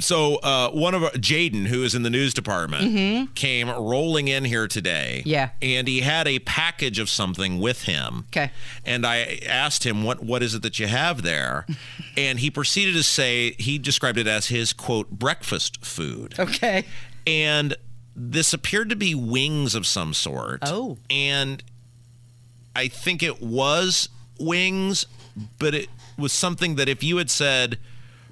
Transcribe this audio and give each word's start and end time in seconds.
So 0.00 0.36
uh, 0.36 0.70
one 0.70 0.94
of 0.94 1.02
Jaden, 1.14 1.66
who 1.66 1.82
is 1.82 1.94
in 1.94 2.02
the 2.02 2.10
news 2.10 2.34
department, 2.34 3.34
came 3.34 3.68
rolling 3.68 4.28
in 4.28 4.44
here 4.44 4.66
today. 4.66 5.18
Mm-hmm. 5.20 5.28
Yeah. 5.28 5.50
and 5.62 5.86
he 5.86 6.00
had 6.00 6.26
a 6.26 6.38
package 6.40 6.98
of 6.98 7.08
something 7.08 7.60
with 7.60 7.84
him. 7.84 8.24
Okay. 8.28 8.50
and 8.84 9.06
I 9.06 9.40
asked 9.46 9.84
him 9.84 10.02
what 10.02 10.22
what 10.22 10.42
is 10.42 10.54
it 10.54 10.62
that 10.62 10.78
you 10.78 10.86
have 10.86 11.22
there, 11.22 11.66
and 12.16 12.38
he 12.40 12.50
proceeded 12.50 12.94
to 12.94 13.02
say 13.02 13.52
he 13.58 13.78
described 13.78 14.18
it 14.18 14.26
as 14.26 14.46
his 14.46 14.72
quote 14.72 15.10
breakfast 15.10 15.84
food. 15.84 16.34
Okay. 16.38 16.84
and 17.26 17.76
this 18.16 18.52
appeared 18.52 18.90
to 18.90 18.96
be 18.96 19.14
wings 19.14 19.74
of 19.74 19.86
some 19.86 20.12
sort. 20.12 20.60
Oh. 20.62 20.98
And 21.08 21.62
I 22.74 22.88
think 22.88 23.22
it 23.22 23.40
was 23.40 24.08
wings, 24.38 25.06
but 25.58 25.74
it 25.74 25.88
was 26.18 26.32
something 26.32 26.74
that 26.76 26.88
if 26.88 27.02
you 27.02 27.16
had 27.18 27.30
said, 27.30 27.78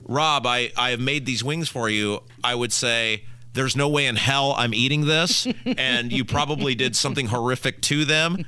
Rob, 0.07 0.47
I, 0.47 0.71
I 0.77 0.91
have 0.91 1.01
made 1.01 1.27
these 1.27 1.43
wings 1.45 1.69
for 1.69 1.89
you, 1.89 2.23
I 2.43 2.55
would 2.55 2.73
say, 2.73 3.25
there's 3.55 3.75
no 3.77 3.89
way 3.89 4.07
in 4.07 4.17
hell 4.17 4.55
I'm 4.57 4.73
eating 4.75 5.07
this. 5.07 5.47
and 5.65 6.13
you 6.13 6.25
probably 6.25 6.75
did 6.75 6.95
something 6.97 7.27
horrific 7.27 7.81
to 7.83 8.05
them. 8.05 8.45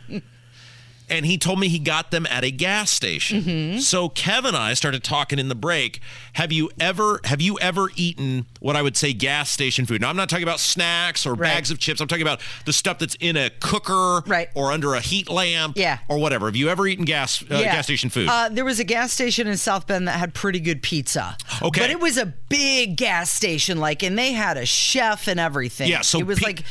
And 1.12 1.26
he 1.26 1.38
told 1.38 1.58
me 1.58 1.66
he 1.66 1.80
got 1.80 2.12
them 2.12 2.24
at 2.26 2.44
a 2.44 2.52
gas 2.52 2.88
station. 2.88 3.80
So 3.80 4.08
Kevin 4.08 4.54
and 4.54 4.56
I 4.56 4.74
started 4.74 5.02
talking 5.02 5.40
in 5.40 5.48
the 5.48 5.56
break. 5.56 6.00
Have 6.34 6.52
you 6.52 6.70
ever 6.78 7.18
have 7.24 7.40
you 7.42 7.58
ever 7.58 7.88
eaten 7.96 8.46
what 8.60 8.76
I 8.76 8.82
would 8.82 8.96
say 8.96 9.12
gas 9.12 9.50
station 9.50 9.86
food? 9.86 10.00
Now 10.02 10.08
I'm 10.10 10.14
not 10.16 10.28
talking 10.28 10.44
about 10.44 10.60
snacks 10.60 11.26
or 11.26 11.30
Right. 11.34 11.52
bags 11.54 11.72
of 11.72 11.80
chips. 11.80 12.00
I'm 12.00 12.06
talking 12.06 12.22
about 12.22 12.40
the 12.64 12.72
stuff 12.72 13.00
that's 13.00 13.16
in 13.18 13.36
a 13.36 13.50
cooker 13.58 14.22
Right. 14.24 14.50
or 14.54 14.70
under 14.70 14.94
a 14.94 15.00
heat 15.00 15.28
lamp 15.28 15.76
Yeah. 15.76 15.98
or 16.08 16.16
whatever. 16.18 16.46
Have 16.46 16.54
you 16.54 16.68
ever 16.68 16.86
eaten 16.86 17.04
gas 17.04 17.42
uh, 17.42 17.60
gas 17.60 17.86
station 17.86 18.08
food? 18.08 18.28
Uh, 18.28 18.48
there 18.48 18.64
was 18.64 18.78
a 18.78 18.84
gas 18.84 19.12
station 19.12 19.48
in 19.48 19.56
South 19.56 19.88
Bend 19.88 20.06
that 20.06 20.16
had 20.16 20.32
pretty 20.32 20.60
good 20.60 20.80
pizza. 20.80 21.36
Okay. 21.62 21.80
But 21.80 21.90
it 21.90 22.00
was 22.00 22.16
a 22.16 22.26
big 22.26 22.96
gas 22.96 23.30
station, 23.30 23.78
like, 23.78 24.02
and 24.02 24.18
they 24.18 24.32
had 24.32 24.56
a 24.56 24.66
chef 24.66 25.26
and 25.28 25.38
everything. 25.40 25.88
Yeah, 25.88 26.00
so 26.02 26.18
it 26.18 26.26
was 26.26 26.38
pi- 26.40 26.46
like 26.46 26.62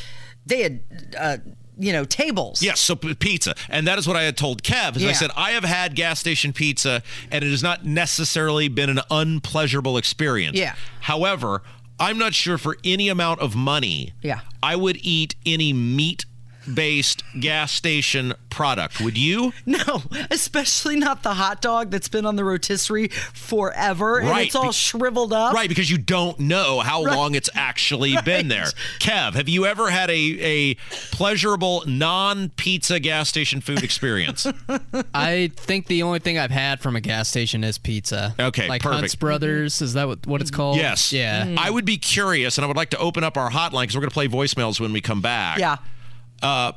they 0.45 0.61
had, 0.63 0.79
uh, 1.17 1.37
you 1.77 1.93
know, 1.93 2.03
tables. 2.05 2.61
Yes, 2.61 2.79
so 2.79 2.95
p- 2.95 3.13
pizza. 3.15 3.55
And 3.69 3.87
that 3.87 3.97
is 3.99 4.07
what 4.07 4.17
I 4.17 4.23
had 4.23 4.35
told 4.35 4.63
Kev. 4.63 4.97
Is 4.97 5.05
I 5.05 5.11
said, 5.13 5.31
I 5.35 5.51
have 5.51 5.63
had 5.63 5.95
gas 5.95 6.19
station 6.19 6.51
pizza, 6.53 7.03
and 7.31 7.43
it 7.43 7.49
has 7.49 7.63
not 7.63 7.85
necessarily 7.85 8.67
been 8.67 8.89
an 8.89 8.99
unpleasurable 9.09 9.97
experience. 9.97 10.57
Yeah. 10.57 10.75
However, 11.01 11.61
I'm 11.99 12.17
not 12.17 12.33
sure 12.33 12.57
for 12.57 12.77
any 12.83 13.09
amount 13.09 13.41
of 13.41 13.55
money, 13.55 14.13
Yeah. 14.21 14.39
I 14.63 14.75
would 14.75 14.97
eat 15.01 15.35
any 15.45 15.71
meat 15.73 16.25
based 16.73 17.23
gas 17.39 17.71
station 17.71 18.33
product. 18.49 18.99
Would 19.01 19.17
you? 19.17 19.53
No, 19.65 20.01
especially 20.31 20.95
not 20.95 21.21
the 21.23 21.35
hot 21.35 21.61
dog 21.61 21.91
that's 21.91 22.07
been 22.07 22.25
on 22.25 22.35
the 22.35 22.43
rotisserie 22.43 23.09
forever 23.09 24.19
and 24.19 24.39
it's 24.39 24.55
all 24.55 24.67
be- 24.67 24.71
shriveled 24.73 25.31
up. 25.31 25.53
Right, 25.53 25.69
because 25.69 25.89
you 25.91 25.97
don't 25.97 26.39
know 26.39 26.79
how 26.79 27.03
Right. 27.03 27.15
long 27.15 27.35
it's 27.35 27.49
actually 27.53 28.15
been 28.25 28.47
there. 28.47 28.65
Kev, 28.99 29.33
have 29.35 29.47
you 29.47 29.65
ever 29.65 29.89
had 29.89 30.09
a, 30.09 30.13
a 30.13 30.73
pleasurable 31.11 31.83
non 31.85 32.49
pizza 32.49 32.99
gas 32.99 33.29
station 33.29 33.61
food 33.61 33.83
experience? 33.83 34.47
I 35.13 35.51
think 35.55 35.87
the 35.87 36.03
only 36.03 36.19
thing 36.19 36.37
I've 36.37 36.51
had 36.51 36.79
from 36.79 36.95
a 36.95 37.01
gas 37.01 37.29
station 37.29 37.63
is 37.63 37.77
pizza. 37.77 38.35
Okay, 38.39 38.67
like 38.67 38.81
perfect. 38.81 38.99
Hunt's 39.01 39.15
Brothers. 39.15 39.81
Is 39.81 39.93
that 39.93 40.07
what, 40.07 40.25
what 40.25 40.41
it's 40.41 40.51
called? 40.51 40.77
Yes. 40.77 41.13
Yeah. 41.13 41.45
Mm-hmm. 41.45 41.59
I 41.59 41.69
would 41.69 41.85
be 41.85 41.97
curious, 41.97 42.57
and 42.57 42.65
I 42.65 42.67
would 42.67 42.77
like 42.77 42.89
to 42.91 42.97
open 42.97 43.23
up 43.23 43.37
our 43.37 43.49
hotline 43.51 43.83
because 43.83 43.95
we're 43.95 44.01
going 44.01 44.09
to 44.09 44.13
play 44.13 44.27
voicemails 44.27 44.79
when 44.79 44.93
we 44.93 45.01
come 45.01 45.21
back. 45.21 45.59
Yeah. 45.59 45.77
Uh, 46.41 46.73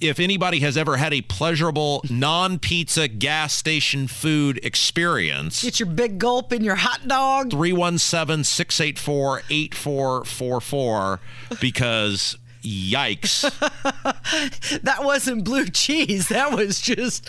if 0.00 0.18
anybody 0.18 0.60
has 0.60 0.76
ever 0.76 0.96
had 0.96 1.12
a 1.12 1.20
pleasurable 1.22 2.02
non 2.08 2.58
pizza 2.58 3.06
gas 3.06 3.52
station 3.54 4.06
food 4.06 4.58
experience, 4.62 5.62
Get 5.62 5.78
your 5.78 5.88
big 5.88 6.18
gulp 6.18 6.52
in 6.52 6.64
your 6.64 6.76
hot 6.76 7.06
dog. 7.06 7.50
317 7.50 8.44
684 8.44 9.42
8444 9.50 11.20
because 11.60 12.36
yikes. 12.62 13.44
That 14.82 15.04
wasn't 15.04 15.44
blue 15.44 15.66
cheese. 15.66 16.28
That 16.28 16.52
was 16.52 16.80
just 16.80 17.28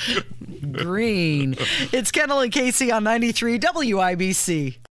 green. 0.71 1.55
It's 1.91 2.11
Kendall 2.11 2.41
and 2.41 2.51
Casey 2.51 2.91
on 2.91 3.03
93 3.03 3.59
WIBC. 3.59 4.75